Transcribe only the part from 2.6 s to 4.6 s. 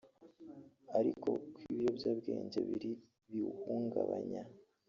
biri mu biwuhungabanya